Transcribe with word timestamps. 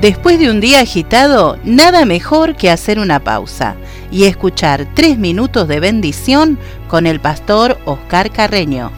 Después 0.00 0.38
de 0.38 0.50
un 0.50 0.60
día 0.60 0.80
agitado, 0.80 1.58
nada 1.62 2.06
mejor 2.06 2.56
que 2.56 2.70
hacer 2.70 2.98
una 2.98 3.22
pausa 3.22 3.76
y 4.10 4.24
escuchar 4.24 4.88
tres 4.94 5.18
minutos 5.18 5.68
de 5.68 5.78
bendición 5.78 6.58
con 6.88 7.06
el 7.06 7.20
pastor 7.20 7.76
Oscar 7.84 8.32
Carreño. 8.32 8.90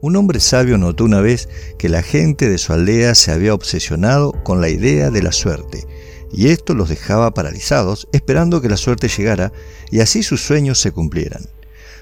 Un 0.00 0.14
hombre 0.14 0.38
sabio 0.38 0.78
notó 0.78 1.02
una 1.02 1.20
vez 1.20 1.48
que 1.78 1.88
la 1.88 2.02
gente 2.02 2.48
de 2.48 2.58
su 2.58 2.72
aldea 2.72 3.16
se 3.16 3.32
había 3.32 3.54
obsesionado 3.54 4.30
con 4.44 4.60
la 4.60 4.68
idea 4.68 5.10
de 5.10 5.20
la 5.20 5.32
suerte 5.32 5.84
y 6.32 6.48
esto 6.48 6.74
los 6.74 6.88
dejaba 6.88 7.32
paralizados, 7.32 8.08
esperando 8.12 8.60
que 8.60 8.68
la 8.68 8.76
suerte 8.76 9.08
llegara 9.08 9.52
y 9.90 10.00
así 10.00 10.22
sus 10.22 10.42
sueños 10.42 10.80
se 10.80 10.92
cumplieran. 10.92 11.46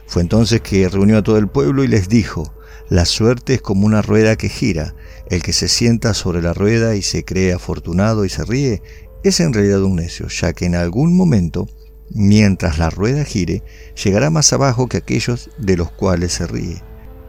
Fue 0.07 0.23
entonces 0.23 0.61
que 0.61 0.89
reunió 0.89 1.19
a 1.19 1.23
todo 1.23 1.39
el 1.39 1.49
pueblo 1.49 1.85
y 1.85 1.89
les 1.89 2.09
dijo, 2.09 2.53
la 2.89 3.05
suerte 3.05 3.55
es 3.55 3.63
como 3.63 3.87
una 3.87 4.03
rueda 4.03 4.37
que 4.37 4.49
gira, 4.49 4.95
el 5.29 5.43
que 5.43 5.53
se 5.53 5.69
sienta 5.69 6.15
sobre 6.15 6.41
la 6.41 6.55
rueda 6.55 6.95
y 6.95 7.03
se 7.03 7.25
cree 7.25 7.53
afortunado 7.53 8.25
y 8.25 8.29
se 8.29 8.45
ríe, 8.45 8.83
es 9.25 9.41
en 9.41 9.53
realidad 9.53 9.83
un 9.83 9.97
necio, 9.97 10.29
ya 10.29 10.53
que 10.53 10.67
en 10.67 10.77
algún 10.77 11.17
momento, 11.17 11.69
mientras 12.11 12.79
la 12.79 12.91
rueda 12.91 13.25
gire, 13.25 13.65
llegará 14.03 14.31
más 14.31 14.53
abajo 14.53 14.89
que 14.89 14.99
aquellos 14.99 15.51
de 15.59 15.77
los 15.77 15.91
cuales 15.91 16.35
se 16.35 16.47
ríe. 16.47 16.83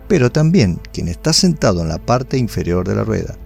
Pero 0.08 0.32
también 0.32 0.80
quien 0.94 1.08
está 1.08 1.34
sentado 1.34 1.82
en 1.82 1.90
la 1.90 1.98
parte 1.98 2.38
inferior 2.38 2.88
de 2.88 2.95
la 2.95 3.04
rueda 3.04 3.38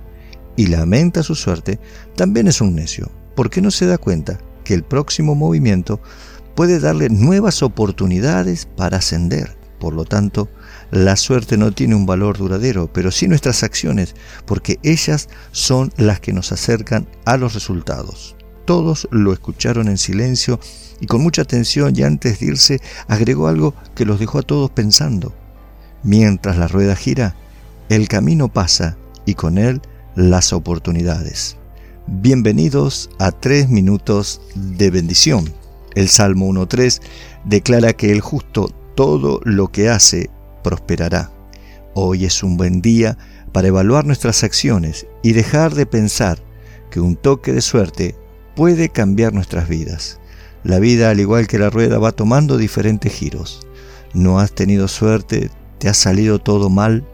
y 0.58 0.68
lamenta 0.68 1.24
su 1.24 1.36
suerte, 1.36 1.80
también 2.16 2.48
es 2.48 2.60
un 2.60 2.76
necio, 2.76 3.10
¿por 3.36 3.50
qué 3.50 3.62
no 3.62 3.72
se 3.72 3.86
da 3.86 3.98
cuenta 3.98 4.40
que 4.64 4.74
el 4.74 4.84
próximo 4.84 5.36
movimiento 5.36 6.02
puede 6.56 6.80
darle 6.80 7.10
nuevas 7.10 7.64
oportunidades 7.64 8.66
para 8.66 8.98
ascender? 8.98 9.58
Por 9.80 9.94
lo 9.96 10.06
tanto, 10.06 10.48
la 10.92 11.16
suerte 11.16 11.58
no 11.58 11.72
tiene 11.72 11.96
un 11.96 12.06
valor 12.06 12.38
duradero, 12.38 12.92
pero 12.94 13.10
sí 13.10 13.28
nuestras 13.28 13.64
acciones, 13.64 14.14
porque 14.46 14.78
ellas 14.84 15.28
son 15.52 15.92
las 15.98 16.20
que 16.20 16.34
nos 16.34 16.52
acercan 16.52 17.08
a 17.26 17.36
los 17.38 17.56
resultados. 17.56 18.36
Todos 18.66 19.08
lo 19.10 19.34
escucharon 19.34 19.88
en 19.88 19.98
silencio 19.98 20.60
y 21.00 21.08
con 21.08 21.22
mucha 21.24 21.42
atención 21.42 21.94
y 21.96 22.04
antes 22.04 22.40
de 22.40 22.46
irse 22.46 22.82
agregó 23.08 23.48
algo 23.48 23.74
que 23.96 24.06
los 24.06 24.20
dejó 24.20 24.38
a 24.38 24.44
todos 24.44 24.70
pensando. 24.70 25.34
Mientras 26.04 26.58
la 26.58 26.68
rueda 26.68 26.96
gira, 26.96 27.36
el 27.90 28.08
camino 28.08 28.54
pasa 28.54 28.98
y 29.26 29.34
con 29.34 29.58
él 29.58 29.82
las 30.16 30.54
oportunidades. 30.54 31.58
Bienvenidos 32.08 33.12
a 33.20 33.32
tres 33.32 33.70
minutos 33.70 34.42
de 34.56 34.90
bendición. 34.90 35.54
El 35.94 36.10
Salmo 36.10 36.52
1.3 36.52 37.00
declara 37.46 37.94
que 37.94 38.12
el 38.12 38.22
justo 38.22 38.70
todo 38.96 39.40
lo 39.44 39.68
que 39.68 39.88
hace 39.88 40.32
prosperará. 40.64 41.32
Hoy 41.94 42.26
es 42.26 42.42
un 42.42 42.58
buen 42.58 42.82
día 42.82 43.20
para 43.52 43.68
evaluar 43.68 44.06
nuestras 44.06 44.44
acciones 44.44 45.06
y 45.22 45.34
dejar 45.34 45.76
de 45.76 45.86
pensar 45.86 46.40
que 46.90 47.00
un 47.00 47.16
toque 47.16 47.54
de 47.54 47.62
suerte 47.62 48.16
puede 48.56 48.90
cambiar 48.90 49.34
nuestras 49.34 49.70
vidas. 49.70 50.20
La 50.64 50.80
vida, 50.80 51.12
al 51.12 51.20
igual 51.20 51.48
que 51.48 51.60
la 51.60 51.70
rueda, 51.70 52.00
va 52.00 52.12
tomando 52.14 52.58
diferentes 52.58 53.14
giros. 53.14 53.60
No 54.16 54.40
has 54.40 54.54
tenido 54.54 54.88
suerte, 54.88 55.52
te 55.78 55.88
ha 55.88 55.94
salido 55.94 56.40
todo 56.40 56.72
mal. 56.72 57.06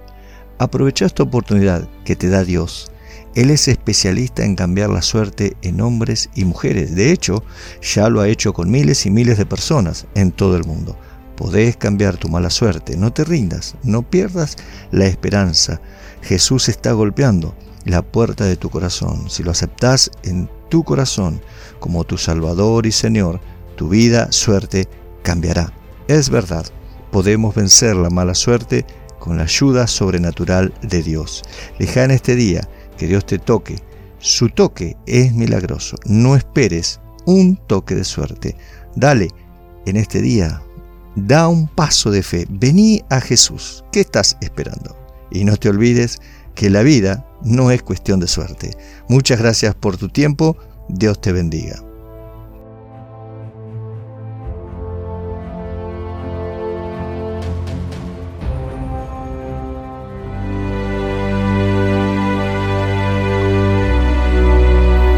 Aprovecha 0.60 1.06
esta 1.06 1.24
oportunidad 1.24 1.90
que 2.06 2.16
te 2.16 2.30
da 2.30 2.46
Dios 2.46 2.90
él 3.38 3.52
es 3.52 3.68
especialista 3.68 4.44
en 4.44 4.56
cambiar 4.56 4.90
la 4.90 5.04
suerte 5.04 5.56
en 5.62 5.80
hombres 5.80 6.32
y 6.34 6.44
mujeres. 6.44 6.96
De 6.96 7.12
hecho, 7.12 7.44
ya 7.84 8.10
lo 8.10 8.22
ha 8.22 8.28
hecho 8.28 8.52
con 8.52 8.72
miles 8.72 9.06
y 9.06 9.12
miles 9.12 9.38
de 9.38 9.46
personas 9.46 10.08
en 10.16 10.32
todo 10.32 10.58
el 10.58 10.64
mundo. 10.64 10.98
Podés 11.36 11.78
cambiar 11.78 12.18
tu 12.18 12.30
mala 12.30 12.50
suerte. 12.50 12.98
No 12.98 13.14
te 13.14 13.24
rindas, 13.24 13.76
no 13.84 14.02
pierdas 14.02 14.56
la 14.90 15.06
esperanza. 15.06 15.80
Jesús 16.24 16.68
está 16.68 16.94
golpeando 16.94 17.56
la 17.86 18.02
puerta 18.02 18.44
de 18.44 18.56
tu 18.56 18.72
corazón. 18.72 19.30
Si 19.30 19.44
lo 19.44 19.52
aceptas 19.52 20.10
en 20.24 20.50
tu 20.70 20.84
corazón 20.84 21.40
como 21.80 22.06
tu 22.06 22.18
Salvador 22.18 22.88
y 22.88 22.92
Señor, 22.92 23.40
tu 23.76 23.88
vida, 23.88 24.32
suerte 24.32 24.88
cambiará. 25.22 25.72
Es 26.08 26.32
verdad, 26.32 26.66
podemos 27.12 27.54
vencer 27.54 27.98
la 27.98 28.10
mala 28.10 28.34
suerte 28.34 28.84
con 29.20 29.38
la 29.38 29.44
ayuda 29.44 29.86
sobrenatural 29.86 30.74
de 30.82 31.04
Dios. 31.04 31.44
Deja 31.78 32.04
en 32.04 32.10
este 32.10 32.36
día 32.36 32.68
que 32.98 33.08
Dios 33.08 33.26
te 33.26 33.40
toque. 33.40 33.78
Su 34.20 34.50
toque 34.50 34.98
es 35.06 35.34
milagroso. 35.34 35.98
No 36.06 36.36
esperes 36.36 37.00
un 37.26 37.58
toque 37.68 37.96
de 37.96 38.04
suerte. 38.04 38.56
Dale 38.96 39.30
en 39.86 39.96
este 39.96 40.22
día, 40.22 40.62
da 41.16 41.48
un 41.48 41.68
paso 41.68 42.12
de 42.12 42.24
fe. 42.24 42.46
Vení 42.50 43.04
a 43.10 43.22
Jesús. 43.22 43.84
¿Qué 43.92 44.02
estás 44.02 44.38
esperando? 44.42 44.96
Y 45.32 45.44
no 45.44 45.58
te 45.58 45.70
olvides 45.70 46.20
que 46.56 46.70
la 46.70 46.82
vida 46.82 47.28
no 47.44 47.72
es 47.72 47.84
cuestión 47.84 48.20
de 48.20 48.28
suerte. 48.28 48.76
Muchas 49.08 49.40
gracias 49.40 49.76
por 49.76 49.98
tu 49.98 50.10
tiempo. 50.10 50.58
Dios 50.90 51.22
te 51.22 51.32
bendiga. 51.32 51.87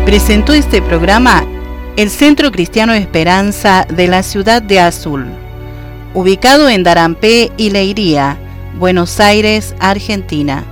Presentó 0.09 0.53
este 0.53 0.81
programa 0.81 1.45
el 1.95 2.09
Centro 2.09 2.51
Cristiano 2.51 2.95
Esperanza 2.95 3.85
de 3.87 4.07
la 4.07 4.23
ciudad 4.23 4.59
de 4.59 4.79
Azul, 4.79 5.27
ubicado 6.15 6.67
en 6.67 6.81
Darampé 6.81 7.51
y 7.57 7.69
Leiría, 7.69 8.35
Buenos 8.79 9.19
Aires, 9.19 9.75
Argentina. 9.79 10.63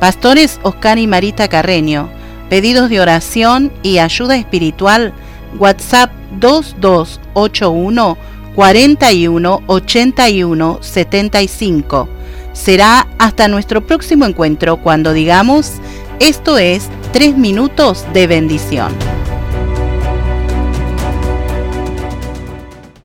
Pastores 0.00 0.58
Oscar 0.64 0.98
y 0.98 1.06
Marita 1.06 1.46
Carreño, 1.46 2.10
pedidos 2.48 2.90
de 2.90 3.00
oración 3.00 3.70
y 3.84 3.98
ayuda 3.98 4.34
espiritual, 4.34 5.12
WhatsApp 5.56 6.10
2281 6.40 8.18
41 8.56 9.62
81 9.68 10.78
75. 10.80 12.08
Será 12.52 13.06
hasta 13.18 13.46
nuestro 13.46 13.86
próximo 13.86 14.24
encuentro 14.24 14.78
cuando 14.78 15.12
digamos, 15.12 15.74
esto 16.18 16.58
es 16.58 16.88
Tres 17.12 17.36
minutos 17.36 18.06
de 18.12 18.28
bendición. 18.28 19.19